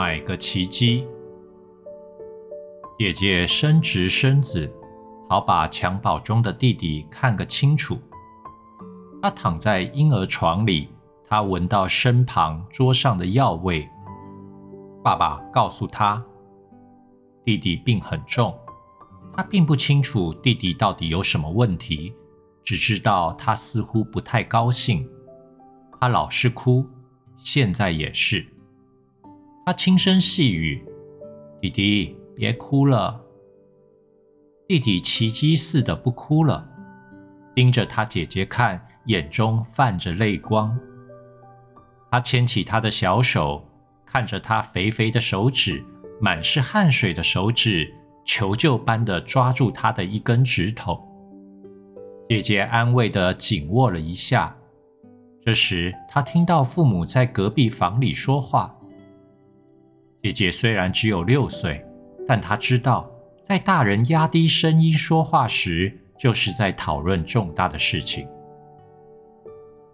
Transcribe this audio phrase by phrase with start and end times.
[0.00, 1.06] 买个奇迹。
[2.98, 4.72] 姐姐伸直身子，
[5.28, 7.98] 好把襁褓中的弟弟看个清楚。
[9.20, 10.88] 他躺在婴儿床里，
[11.28, 13.86] 他闻到身旁桌上的药味。
[15.04, 16.24] 爸爸告诉他，
[17.44, 18.58] 弟弟病很重。
[19.36, 22.14] 他并不清楚弟弟到底有什么问题，
[22.64, 25.06] 只知道他似乎不太高兴。
[26.00, 26.86] 他老是哭，
[27.36, 28.46] 现在也是。
[29.64, 30.84] 他轻声细语
[31.60, 33.20] ：“弟弟，别哭了。”
[34.66, 36.68] 弟弟奇迹似的不哭了，
[37.54, 40.78] 盯着他姐姐看，眼中泛着泪光。
[42.10, 43.68] 他牵起他的小手，
[44.04, 45.84] 看着他肥肥的手指，
[46.20, 47.94] 满是汗水的手指。
[48.22, 51.00] 求救般的抓住他的一根指头，
[52.28, 54.56] 姐姐安慰的紧握了一下。
[55.40, 58.76] 这时，她听到父母在隔壁房里说话。
[60.22, 61.84] 姐姐虽然只有六岁，
[62.26, 63.10] 但她知道，
[63.44, 68.28] 在大人压低声音说话时，就是在讨论重大的事情。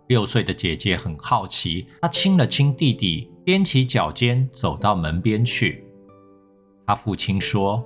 [0.08, 5.84] 六岁的姐姐很好奇，她亲了亲弟弟，踮起脚尖走到门边去。
[6.86, 7.84] 她父亲说。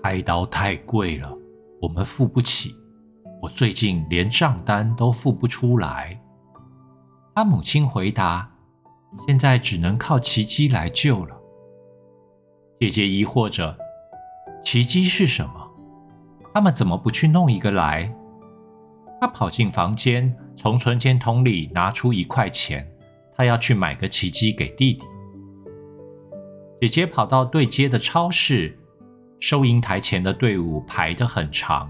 [0.00, 1.34] 开刀太贵了，
[1.82, 2.74] 我们付不起。
[3.42, 6.18] 我最近连账单都付不出来。
[7.34, 8.48] 他母亲回答
[9.26, 11.36] ：“现在只能靠奇迹来救了。”
[12.80, 13.76] 姐姐疑惑着
[14.62, 15.68] ：“奇迹是什么？
[16.54, 18.14] 他们怎么不去弄一个来？”
[19.20, 22.88] 她跑进房间，从存钱筒里拿出一块钱，
[23.36, 25.04] 她要去买个奇迹给弟弟。
[26.80, 28.78] 姐姐跑到对街的超市。
[29.40, 31.88] 收银台前的队伍排得很长，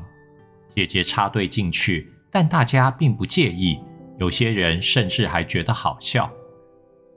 [0.69, 3.81] 姐姐插队进去，但大家并不介意，
[4.19, 6.31] 有些人甚至还觉得好笑。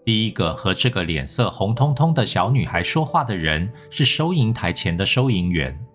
[0.03, 5.85] 第一个和这个脸色红彤彤的小女孩说话的人是收银台前的收银员，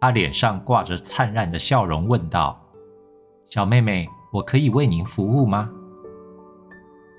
[0.00, 2.60] 她脸上挂着灿烂的笑容，问道
[3.48, 5.70] ：“小妹妹，我可以为您服务吗？”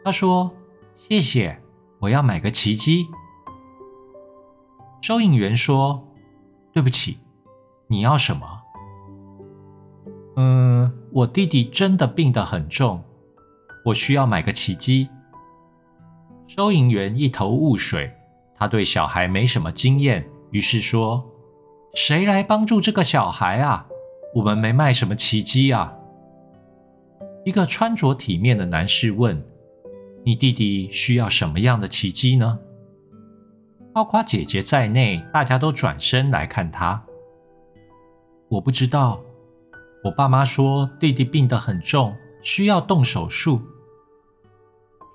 [0.05, 0.51] 她说
[0.93, 1.61] ：“谢谢，
[1.99, 3.07] 我要买个奇迹。”
[5.01, 6.05] 收银员说。
[6.71, 7.17] 对不起，
[7.87, 8.61] 你要什么？
[10.35, 13.03] 嗯，我弟弟真的病得很重，
[13.85, 15.09] 我需要买个奇迹。
[16.49, 18.11] 收银员一头雾水，
[18.55, 21.23] 他对小孩没什么经验，于是说
[21.93, 23.85] ：“谁来帮助这个小孩啊？
[24.33, 25.93] 我们没卖什么奇迹啊。”
[27.45, 29.45] 一个穿着体面的男士问
[30.25, 32.57] ：“你弟弟需要什么样的奇迹呢？”
[33.93, 37.05] 包括姐姐在内，大家都转身来看他。
[38.47, 39.21] 我不知道，
[40.03, 43.61] 我爸妈说弟弟病得很重，需要动手术。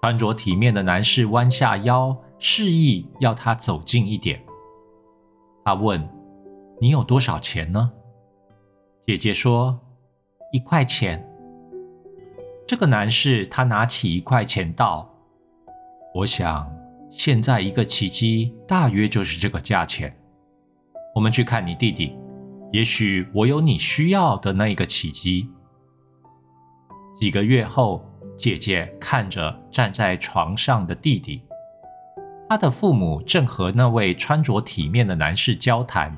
[0.04, 4.38] 穿着体面的男士弯下腰，示意要他走近一点。
[5.65, 6.06] 他问
[6.78, 7.91] ：“你有多少钱呢？”
[9.09, 9.81] 姐姐说
[10.53, 11.26] ：“一块钱。”
[12.69, 15.10] 这个男士他拿起一块钱道
[16.16, 16.71] ：“我想。”
[17.10, 20.15] 现在一个奇迹大约就是这个价钱。
[21.15, 22.15] 我们去看你弟弟，
[22.72, 25.48] 也许我有你需要的那一个奇迹。
[27.19, 28.04] 几个月后，
[28.37, 31.43] 姐姐看着站在床上的弟弟，
[32.49, 36.17] 他的父母正和那位穿着体面的男士交谈。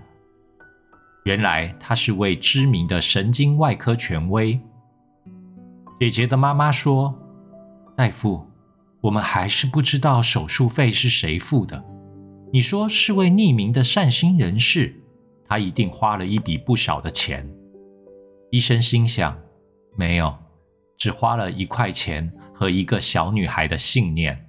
[1.24, 4.60] 原来他是位知名的神经外科权威。
[5.98, 7.14] 姐姐的妈妈说
[7.96, 8.46] ：“大夫。”
[9.02, 11.84] 我们还是不知道手术费是谁付的。
[12.52, 15.00] 你说是位匿名的善心人士，
[15.44, 17.48] 他一定花了一笔不少的钱。
[18.50, 19.38] 医生心想：
[19.94, 20.36] 没有，
[20.96, 24.45] 只花了一块钱和一个小女孩的信念。